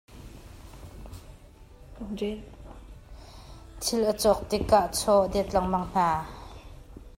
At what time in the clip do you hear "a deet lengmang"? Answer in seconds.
5.25-5.87